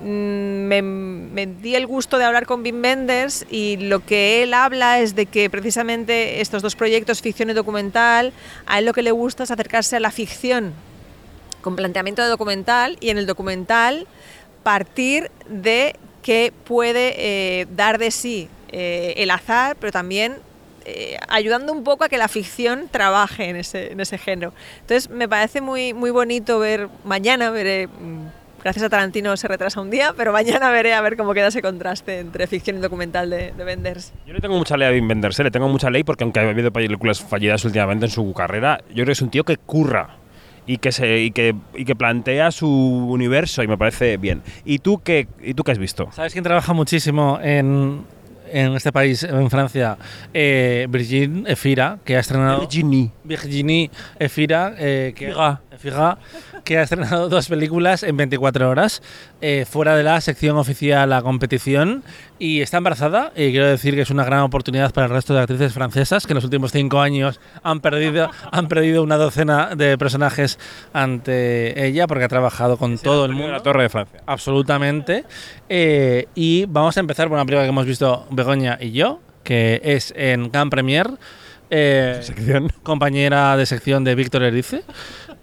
[0.00, 5.00] Mm, me, di el gusto de hablar con Wim Wenders y lo que él habla
[5.00, 8.32] es de que precisamente estos dos proyectos, ficción y documental,
[8.66, 10.74] a él lo que le gusta es acercarse a la ficción
[11.62, 14.06] con planteamiento de documental y en el documental
[14.62, 20.36] partir de que puede eh, dar de sí eh, el azar, pero también
[20.84, 24.52] eh, ayudando un poco a que la ficción trabaje en ese, en ese género.
[24.80, 28.26] Entonces me parece muy, muy bonito ver, mañana veré, mm,
[28.66, 31.62] gracias a Tarantino se retrasa un día, pero mañana veré a ver cómo queda ese
[31.62, 34.12] contraste entre ficción y documental de, de Wenders.
[34.26, 36.48] Yo le tengo mucha ley a Wim Wenders, le tengo mucha ley porque aunque ha
[36.48, 40.16] habido películas fallidas últimamente en su carrera, yo creo que es un tío que curra
[40.66, 44.42] y que, se, y que, y que plantea su universo y me parece bien.
[44.64, 46.08] ¿Y tú qué, y tú qué has visto?
[46.10, 48.04] ¿Sabes quién trabaja muchísimo en,
[48.50, 49.96] en este país, en Francia,
[50.32, 52.60] eh, Brigitte Efira, que ha estrenado.
[52.60, 53.10] Virginie.
[53.24, 55.32] Virginie Efira, eh, que,
[55.76, 56.18] Efira,
[56.64, 59.02] que ha estrenado dos películas en 24 horas,
[59.40, 62.02] eh, fuera de la sección oficial a competición,
[62.38, 63.32] y está embarazada.
[63.36, 66.32] Y quiero decir que es una gran oportunidad para el resto de actrices francesas que
[66.32, 70.58] en los últimos cinco años han perdido, han perdido una docena de personajes
[70.92, 73.52] ante ella, porque ha trabajado con todo el mundo.
[73.52, 74.20] La Torre de Francia.
[74.26, 75.24] Absolutamente.
[75.68, 79.80] Eh, y vamos a empezar por una película que hemos visto Begoña y yo, que
[79.84, 81.10] es en Cannes Premier.
[81.68, 82.20] Eh,
[82.84, 84.84] compañera de sección de Víctor Erice.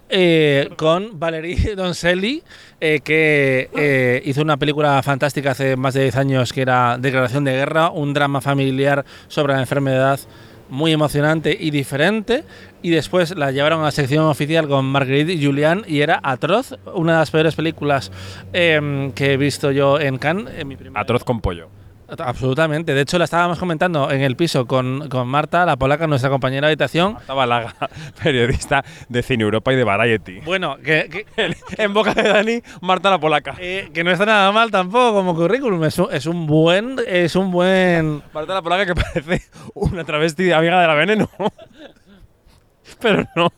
[0.08, 2.42] Eh, con Valerie Doncelli,
[2.80, 7.44] eh, que eh, hizo una película fantástica hace más de 10 años que era Declaración
[7.44, 10.20] de Guerra, un drama familiar sobre la enfermedad
[10.68, 12.44] muy emocionante y diferente.
[12.82, 16.76] Y después la llevaron a la sección oficial con Marguerite y Julian y era atroz,
[16.94, 18.12] una de las peores películas
[18.52, 20.52] em, que he visto yo en Cannes.
[20.94, 21.83] Atroz con pollo.
[22.18, 22.94] Absolutamente.
[22.94, 26.66] De hecho, la estábamos comentando en el piso con, con Marta, la polaca, nuestra compañera
[26.66, 27.14] de habitación.
[27.14, 27.74] Marta Balaga,
[28.22, 30.40] periodista de Cine Europa y de Variety.
[30.40, 31.26] Bueno, que,
[31.76, 33.54] en boca de Dani, Marta la polaca.
[33.58, 35.84] Eh, que no está nada mal tampoco como currículum.
[35.84, 36.96] Es un, es un buen.
[37.06, 38.22] Es un buen.
[38.32, 39.42] Marta la polaca que parece
[39.74, 41.30] una travesti amiga de la veneno.
[43.00, 43.52] pero no.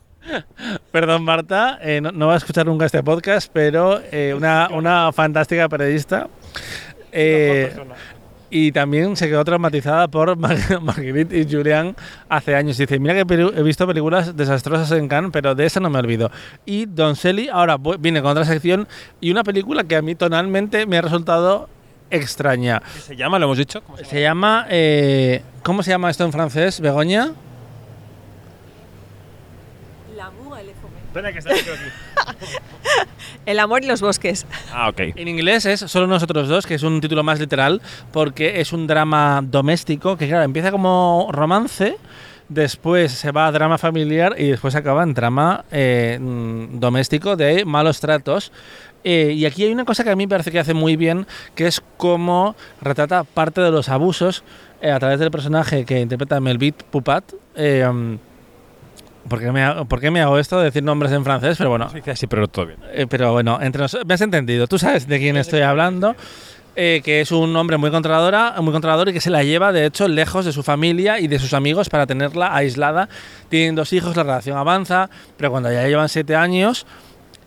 [0.91, 5.69] Perdón, Marta, eh, no, va a escuchar nunca este podcast, pero eh, una, una fantástica
[5.69, 6.27] periodista.
[7.11, 7.73] Eh,
[8.49, 10.37] y también se quedó traumatizada por
[10.81, 11.95] Marguerite y Julian
[12.29, 12.77] hace años.
[12.77, 16.31] Dice, mira que he visto películas desastrosas en Cannes, pero de esa no me olvido.
[16.65, 18.87] Y Don Selly ahora viene con otra sección
[19.19, 21.69] y una película que a mí tonalmente me ha resultado
[22.09, 22.81] extraña.
[22.93, 23.39] ¿Qué se llama?
[23.39, 23.81] ¿Lo hemos dicho?
[24.03, 24.65] se, llama?
[24.69, 27.33] Eh, ¿Cómo se llama esto en francés, Begoña?
[31.07, 31.63] Espera que está aquí.
[33.47, 34.45] El amor y los bosques.
[34.73, 34.99] Ah, ok.
[35.15, 37.81] En inglés es Solo nosotros dos, que es un título más literal,
[38.11, 41.95] porque es un drama doméstico que, claro, empieza como romance,
[42.49, 47.63] después se va a drama familiar y después acaba en drama eh, mm, doméstico de
[47.63, 48.51] malos tratos.
[49.05, 51.25] Eh, y aquí hay una cosa que a mí me parece que hace muy bien,
[51.55, 54.43] que es cómo retrata parte de los abusos
[54.81, 57.23] eh, a través del personaje que interpreta Melvit Pupat.
[57.55, 58.15] Mm,
[59.27, 61.57] ¿por qué, me hago, ¿por qué me hago esto de decir nombres en francés?
[61.57, 62.79] Pero bueno, dice así, pero todo bien.
[62.93, 64.67] eh, pero bueno, entre nos- me has entendido.
[64.67, 66.15] Tú sabes de quién estoy hablando.
[66.79, 69.87] eh, que es un hombre muy controladora, muy controlador y que se la lleva, de
[69.87, 73.09] hecho, lejos de su familia y de sus amigos para tenerla aislada.
[73.49, 76.85] Tienen dos hijos, la relación avanza, pero cuando ya llevan siete años,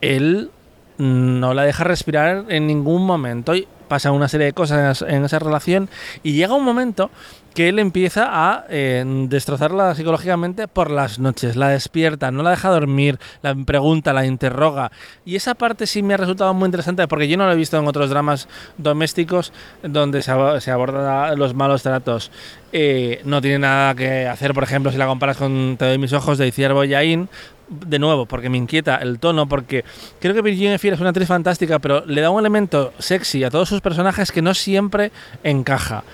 [0.00, 0.50] él
[0.98, 5.38] no la deja respirar en ningún momento y pasa una serie de cosas en esa
[5.38, 5.88] relación
[6.24, 7.10] y llega un momento
[7.54, 12.68] que él empieza a eh, destrozarla psicológicamente por las noches, la despierta, no la deja
[12.70, 14.92] dormir, la pregunta, la interroga
[15.24, 17.76] y esa parte sí me ha resultado muy interesante porque yo no lo he visto
[17.78, 22.30] en otros dramas domésticos donde se, ab- abordan los malos tratos.
[22.72, 26.12] Eh, no tiene nada que hacer, por ejemplo, si la comparas con Te doy mis
[26.12, 27.28] ojos de Ciervo Yain,
[27.68, 29.84] de nuevo, porque me inquieta el tono, porque
[30.20, 33.50] creo que Virginia Fira es una actriz fantástica, pero le da un elemento sexy a
[33.50, 35.10] todos sus personajes que no siempre
[35.42, 36.04] encaja.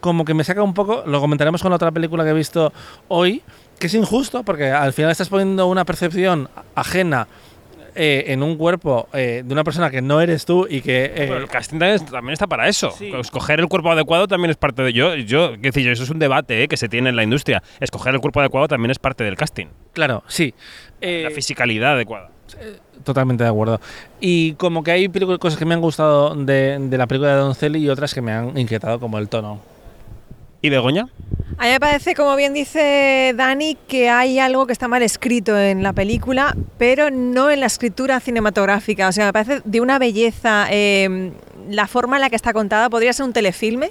[0.00, 2.72] Como que me saca un poco, lo comentaremos con otra película que he visto
[3.08, 3.42] hoy,
[3.78, 7.26] que es injusto, porque al final estás poniendo una percepción ajena
[7.98, 11.06] eh, en un cuerpo eh, de una persona que no eres tú y que...
[11.06, 12.90] eh, Pero el casting también, también está para eso.
[12.90, 13.10] Sí.
[13.18, 15.14] Escoger el cuerpo adecuado también es parte de yo.
[15.14, 17.62] Yo, qué decir, yo, eso es un debate eh, que se tiene en la industria.
[17.80, 19.66] Escoger el cuerpo adecuado también es parte del casting.
[19.94, 20.52] claro, sí.
[21.00, 22.30] Eh, la fisicalidad adecuada.
[23.02, 23.80] Totalmente de acuerdo.
[24.20, 27.36] Y como que hay películas- cosas que me han gustado de, de la película de
[27.40, 29.60] Doncelli y otras que me han inquietado, como el tono.
[30.62, 31.08] ¿Y Begoña?
[31.58, 35.58] A mí me parece, como bien dice Dani, que hay algo que está mal escrito
[35.58, 39.08] en la película, pero no en la escritura cinematográfica.
[39.08, 41.32] O sea, me parece de una belleza eh,
[41.70, 42.90] la forma en la que está contada.
[42.90, 43.90] Podría ser un telefilme.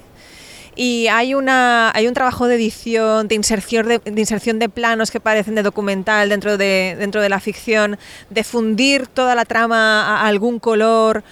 [0.78, 5.10] Y hay, una, hay un trabajo de edición, de inserción de, de inserción de planos
[5.10, 7.98] que parecen de documental dentro de, dentro de la ficción,
[8.28, 11.24] de fundir toda la trama a algún color.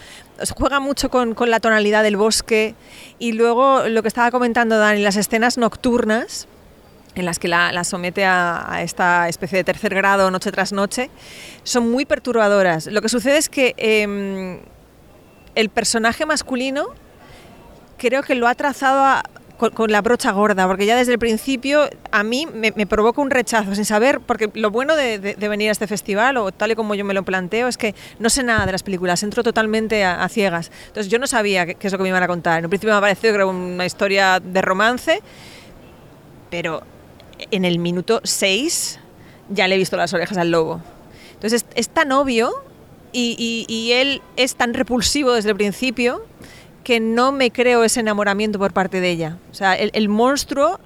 [0.57, 2.75] Juega mucho con, la tonalidad del bosque.
[3.19, 6.49] Y luego lo que estaba comentando Dani, las escenas nocturnas,
[7.15, 11.11] en las que la, somete a, a esta especie de tercer grado noche tras noche,
[11.63, 12.87] son muy perturbadoras.
[12.89, 14.59] Lo que sucede es que em,
[15.55, 16.87] el personaje masculino
[17.99, 19.23] creo que lo ha trazado a-
[19.71, 23.75] con, la brocha gorda, porque ya desde el principio a mí me, provoca un rechazo
[23.75, 27.05] sin saber, porque lo bueno de, venir a este festival, o tal y como yo
[27.05, 30.71] me lo planteo, es que no sé nada de las películas, entro totalmente a, ciegas.
[30.89, 32.59] Entonces yo no sabía qué, qué es lo que me iban a contar.
[32.59, 35.23] En un principio me ha parecido que era una historia de romance,
[36.51, 36.83] pero
[37.51, 38.99] en el minuto 6
[39.51, 40.81] ya le he visto las orejas al lobo.
[41.35, 42.53] Entonces es, tan obvio
[43.13, 46.25] y él es tan repulsivo desde el principio
[46.85, 49.39] que no me creo ese enamoramiento por parte de ella.
[49.51, 50.79] O sea, el, el monstruo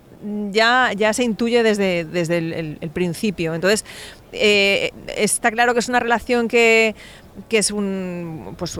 [0.51, 3.55] ya, ya se intuye desde, desde el, el- el principio.
[3.55, 3.85] Entonces,
[4.33, 6.95] eh, está claro que es una relación que,
[7.49, 8.79] que es un, pues,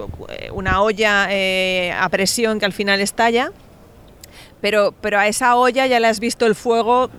[0.53, 3.53] una olla eh, a presión que al final estalla,
[4.61, 7.11] pero, pero a esa olla ya le has visto el fuego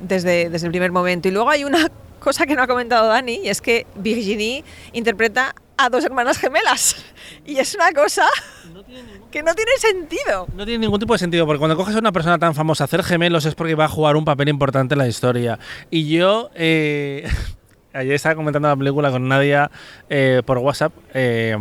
[0.00, 1.28] desde, desde el primer momento.
[1.28, 1.90] Y luego hay una
[2.20, 6.96] cosa que no ha comentado Dani, y es que Virginie interpreta a dos hermanas gemelas.
[7.46, 8.26] Y es una cosa
[9.30, 10.46] que no tiene sentido.
[10.54, 12.86] No tiene ningún tipo de sentido, porque cuando coges a una persona tan famosa a
[12.86, 15.58] hacer gemelos es porque va a jugar un papel importante en la historia.
[15.90, 17.28] Y yo, eh,
[17.92, 19.70] ayer estaba comentando la película con Nadia
[20.08, 21.56] eh, por WhatsApp, eh,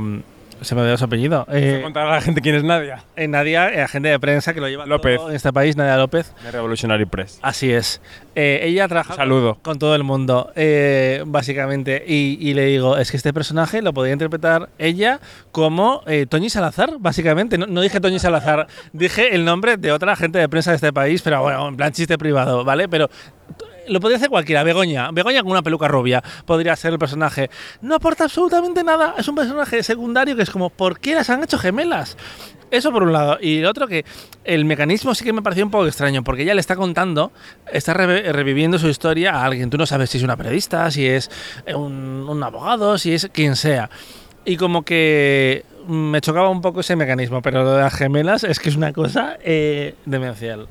[0.62, 1.46] se me olvidó su apellido.
[1.52, 3.04] Eh, contar a la gente quién es Nadia.
[3.16, 5.18] eh, Nadia, eh, agente de prensa que lo lleva López.
[5.18, 6.34] todo en este país, Nadia López.
[6.44, 7.40] De Revolutionary Press.
[7.42, 8.02] Así es.
[8.36, 9.56] Eh, ella trabaja Saludo.
[9.56, 12.04] Con, con todo el mundo, eh, básicamente.
[12.08, 15.20] Y, y le digo, es que este personaje lo podría interpretar ella
[15.52, 17.58] como eh, Toñi Salazar, básicamente.
[17.58, 20.94] No, no dije Toñi Salazar, dije el nombre de otra agente de prensa de este
[20.94, 22.88] país, pero bueno, en plan chiste privado, ¿vale?
[22.88, 23.10] Pero
[23.88, 24.64] lo podría hacer cualquiera.
[24.64, 27.50] Begoña, Begoña con una peluca rubia podría ser el personaje.
[27.82, 29.16] No aporta absolutamente nada.
[29.18, 32.18] Es un personaje secundario que es como, ¿por qué las han hecho gemelas?
[32.72, 33.38] Eso por un lado.
[33.40, 34.04] Y el otro que
[34.44, 37.32] el mecanismo sí que me pareció un poco extraño, porque ella le está contando,
[37.72, 39.70] está re- reviviendo su historia a alguien.
[39.70, 41.30] Tú no sabes si es una periodista, si es
[41.68, 43.92] eh, un, un abogado, si es quien sea.
[44.44, 48.60] Y como que me chocaba un poco ese mecanismo, pero lo de las gemelas es
[48.60, 50.68] que es una cosa eh, demencial.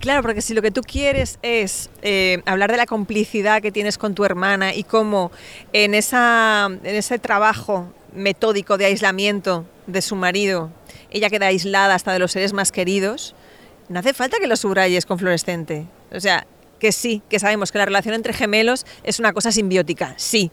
[0.00, 3.98] Claro, porque si lo que tú quieres es eh, hablar de la complicidad que tienes
[3.98, 5.30] con tu hermana y cómo
[5.72, 10.70] en, esa, en ese trabajo metódico de aislamiento de su marido,
[11.10, 13.34] ella queda aislada hasta de los seres más queridos,
[13.88, 15.86] no hace falta que lo subrayes con fluorescente.
[16.12, 16.46] O sea,
[16.78, 20.50] que sí, que sabemos que la relación entre gemelos es una cosa simbiótica, sí.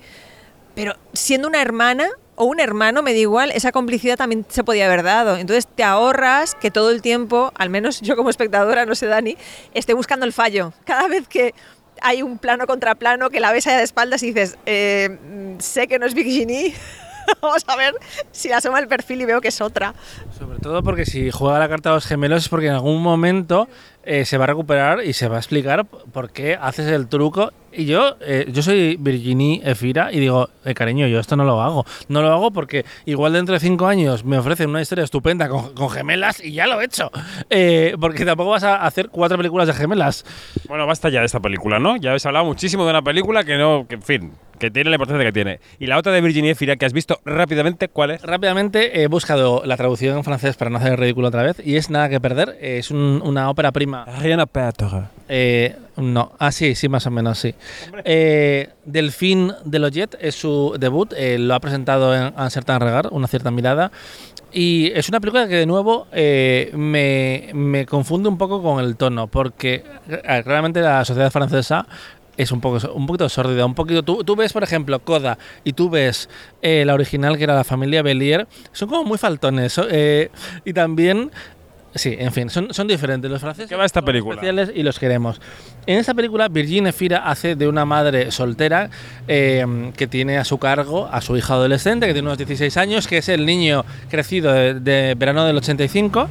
[0.75, 4.85] Pero siendo una hermana o un hermano, me da igual, esa complicidad también se podía
[4.85, 5.37] haber dado.
[5.37, 9.35] Entonces te ahorras que todo el tiempo, al menos yo como espectadora, no sé Dani,
[9.73, 10.71] esté buscando el fallo.
[10.85, 11.55] Cada vez que
[11.99, 15.17] hay un plano contra plano, que la ves allá de espaldas y dices, eh,
[15.57, 16.75] sé que no es Virginie,
[17.41, 17.95] vamos a ver
[18.31, 19.95] si asoma el perfil y veo que es otra.
[20.37, 23.67] Sobre todo porque si juega la carta de los gemelos es porque en algún momento
[24.07, 27.51] eh, se va a recuperar y se va a explicar por qué haces el truco.
[27.71, 31.61] Y yo, eh, yo soy Virginie Efira y digo, eh, cariño, yo esto no lo
[31.61, 31.85] hago.
[32.07, 35.75] No lo hago porque igual dentro de cinco años me ofrecen una historia estupenda con,
[35.75, 37.11] con gemelas y ya lo he hecho.
[37.51, 40.25] Eh, porque tampoco vas a hacer cuatro películas de gemelas.
[40.67, 41.97] Bueno, basta ya de esta película, ¿no?
[41.97, 44.95] Ya habéis hablado muchísimo de una película que no, que en fin, que tiene la
[44.95, 45.59] importancia que tiene.
[45.77, 48.21] Y la otra de Virginie Efira que has visto rápidamente, ¿cuál es?
[48.23, 51.75] Rápidamente he buscado la traducción en francés para no hacer el ridículo otra vez y
[51.75, 52.57] es Nada que perder.
[52.59, 53.96] Es un- una ópera prima.
[54.05, 55.03] Rien à perdre.
[55.29, 57.53] Eh, no, ah, sí, sí, más o menos, sí.
[58.05, 63.27] Eh, Delphine Deloyet es su debut, eh, lo ha presentado en Un certain regard, una
[63.27, 63.91] cierta mirada.
[64.53, 68.95] Y es una película que de nuevo eh, me, me confunde un poco con el
[68.95, 71.85] tono, porque eh, realmente la sociedad francesa
[72.37, 74.03] es un poco un poquito sórdida, un poquito.
[74.03, 76.29] Tú, tú ves, por ejemplo, Coda y tú ves
[76.61, 79.79] eh, la original que era la familia Bellier, son como muy faltones.
[79.89, 80.29] eh,
[80.63, 81.31] y también
[81.97, 83.29] Sí, en fin, son, son diferentes.
[83.29, 84.35] Los franceses ¿Qué va esta son película?
[84.35, 85.41] especiales y los queremos.
[85.85, 88.89] En esta película, Virginie Fira hace de una madre soltera
[89.27, 93.07] eh, que tiene a su cargo a su hija adolescente, que tiene unos 16 años,
[93.07, 96.27] que es el niño crecido de, de verano del 85,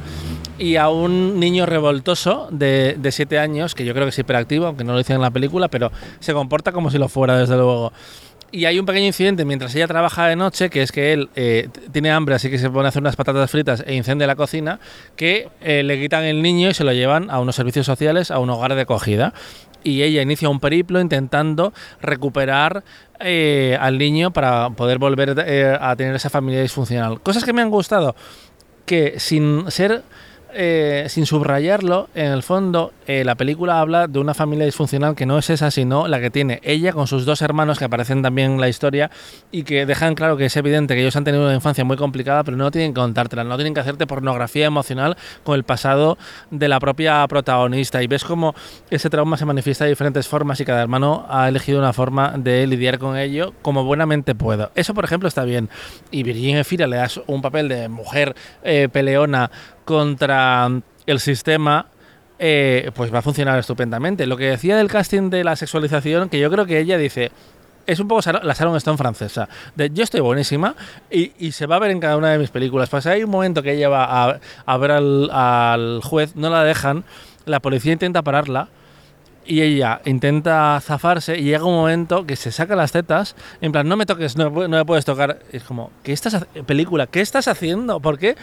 [0.59, 4.65] y a un niño revoltoso de, de 7 años, que yo creo que es hiperactivo,
[4.67, 7.55] aunque no lo dicen en la película, pero se comporta como si lo fuera, desde
[7.55, 7.91] luego.
[8.51, 11.67] Y hay un pequeño incidente mientras ella trabaja de noche, que es que él eh,
[11.91, 14.79] tiene hambre, así que se pone a hacer unas patatas fritas e incendia la cocina,
[15.17, 18.39] que eh, le quitan el niño y se lo llevan a unos servicios sociales, a
[18.39, 19.33] un hogar de acogida.
[19.83, 22.83] Y ella inicia un periplo intentando recuperar
[23.19, 25.29] eh, al niño para poder volver
[25.79, 27.21] a tener esa familia disfuncional.
[27.21, 28.15] Cosas que me han gustado,
[28.85, 30.03] que sin ser
[30.53, 35.25] eh, sin subrayarlo, en el fondo, eh, la película habla de una familia disfuncional que
[35.25, 38.53] no es esa, sino la que tiene ella con sus dos hermanos que aparecen también
[38.53, 39.11] en la historia
[39.51, 42.43] y que dejan claro que es evidente que ellos han tenido una infancia muy complicada,
[42.43, 46.17] pero no tienen que contártela, no tienen que hacerte pornografía emocional con el pasado
[46.49, 48.01] de la propia protagonista.
[48.01, 48.55] Y ves cómo
[48.89, 52.65] ese trauma se manifiesta de diferentes formas y cada hermano ha elegido una forma de
[52.67, 54.71] lidiar con ello como buenamente puedo.
[54.75, 55.69] Eso, por ejemplo, está bien.
[56.11, 59.51] Y Virginia Fira le das un papel de mujer eh, peleona
[59.87, 60.69] contra
[61.05, 61.87] el sistema,
[62.39, 64.27] eh, pues va a funcionar estupendamente.
[64.27, 67.31] Lo que decía del casting de la sexualización, que yo creo que ella dice,
[67.85, 69.47] es un poco la Sharon Stone francesa.
[69.77, 70.75] Yo estoy buenísima
[71.09, 72.89] y, se va a ver en cada una de mis películas.
[72.89, 77.05] Pues hay un momento que ella va a, ver al, juez, no la dejan,
[77.45, 78.67] la policía intenta pararla
[79.45, 83.87] y ella intenta zafarse y llega un momento que se saca las tetas, en plan,
[83.87, 85.39] no me toques, no, no me puedes tocar.
[85.53, 86.67] Es como, ¿qué estás haciendo?
[86.67, 88.01] Película, ¿qué estás haciendo?
[88.01, 88.35] ¿Por qué?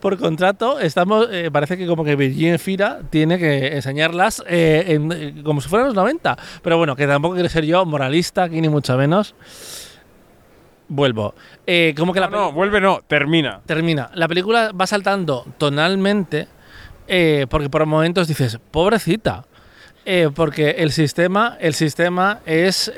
[0.00, 5.12] Por contrato, estamos, eh, parece que como que Virginia Fira tiene que enseñarlas eh, en-
[5.12, 6.36] eh, como si fueran los 90.
[6.62, 9.34] Pero bueno, que tampoco quiero ser yo moralista aquí, ni mucho menos.
[10.88, 11.34] Vuelvo.
[11.66, 13.60] Eh, como que la No, no, vuelve no, termina.
[13.66, 14.10] termina.
[14.14, 16.48] La película va saltando tonalmente
[17.50, 19.44] porque por momentos dices, pobrecita.
[20.34, 22.90] Porque el sistema, el sistema es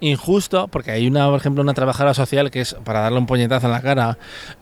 [0.00, 3.66] injusto, porque hay una, por ejemplo, una trabajadora social que es para darle un puñetazo
[3.66, 4.18] en la cara,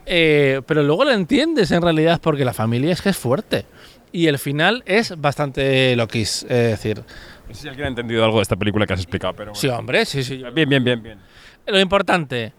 [0.07, 3.67] eh, pero luego lo entiendes en realidad porque la familia es que es fuerte.
[4.13, 7.03] Y el final es bastante loquis, es decir,
[7.49, 9.67] No sé si alguien ha entendido algo de esta película que has explicado, pero sí,
[9.67, 9.81] bueno.
[9.81, 10.39] hombre, sí, sí.
[10.39, 11.19] yo- Bien, bien, bien, bien.
[11.67, 12.53] Lo importante,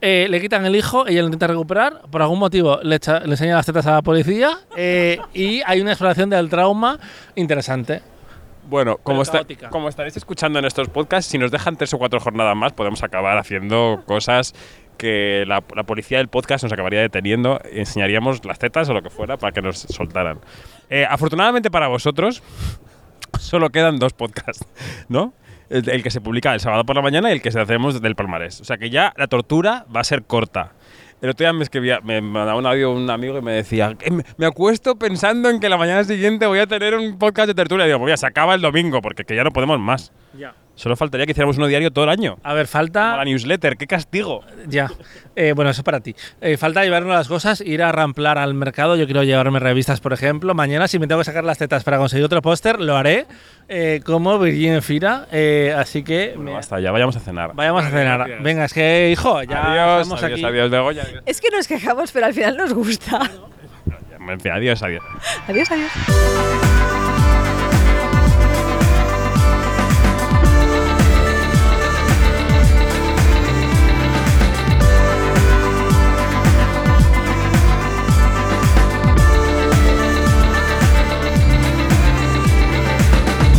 [0.00, 3.32] eh, le quitan el hijo, ella lo intenta recuperar, por algún motivo le, echa- le
[3.32, 6.98] enseña las tetas a la policía eh, y hay una exploración del trauma
[7.34, 8.02] interesante.
[8.64, 9.38] Bueno, como, está-
[9.70, 13.02] como estaréis escuchando en estos podcasts, si nos dejan tres o cuatro jornadas más, podemos
[13.02, 14.54] acabar haciendo cosas
[14.98, 17.60] que la, la policía del podcast nos acabaría deteniendo.
[17.72, 20.38] Enseñaríamos las tetas o lo que fuera para que nos soltaran.
[20.90, 22.42] Eh, afortunadamente para vosotros,
[23.38, 24.64] solo quedan dos podcasts,
[25.08, 25.34] ¿no?
[25.68, 28.00] El, el que se publica el sábado por la mañana y el que se hacemos
[28.00, 28.60] del palmarés.
[28.60, 30.72] O sea que ya la tortura va a ser corta.
[31.22, 34.10] El otro día me escribía, me mandaba un audio un amigo y me decía, "Eh,
[34.10, 37.84] me- acuesto pensando en que la mañana siguiente voy a tener un podcast de tertulia.
[37.84, 40.12] Y digo, pues ya, se acaba el domingo, porque que ya no podemos más.
[40.74, 42.38] Solo faltaría que hiciéramos uno diario todo el año.
[42.42, 43.16] A ver, Como falta...
[43.16, 44.42] la newsletter, qué castigo.
[44.66, 44.90] Ya.
[45.36, 46.14] Eh, bueno, eso es para ti.
[46.40, 48.96] Eh, falta llevarnos las cosas, ir a ramplar al mercado.
[48.96, 50.54] Yo quiero llevarme revistas, por ejemplo.
[50.54, 53.26] Mañana, si me tengo que sacar las tetas para conseguir otro póster, lo haré
[53.68, 55.26] eh, como Virginia Fira.
[55.30, 57.52] Eh, así que Bueno, me- basta, ya vayamos a cenar.
[57.54, 58.42] vayamos a cenar.
[58.42, 60.44] Venga, es que, hijo, ya adiós, estamos adiós, aquí.
[60.46, 61.04] adiós, de Goya.
[61.26, 63.20] Es que nos quejamos, pero al final nos gusta.
[64.26, 65.02] En fin, adiós, adiós.
[65.48, 66.81] Adiós, adiós.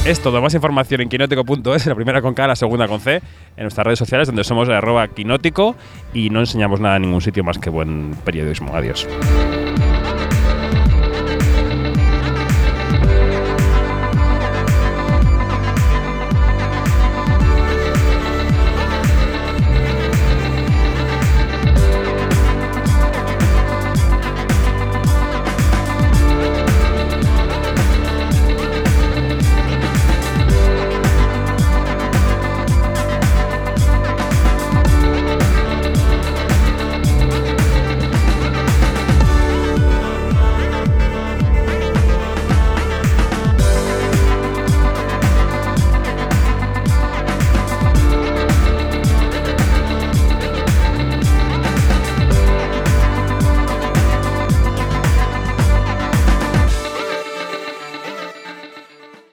[0.06, 0.42] Es todo.
[0.42, 4.00] Más información en quinótico.es, la primera con K, la segunda con C, en nuestras redes
[4.00, 5.78] sociales, donde somos arroba quinótico
[6.14, 8.76] y no enseñamos nada en ningún sitio más que buen periodismo.
[8.76, 9.08] Adiós.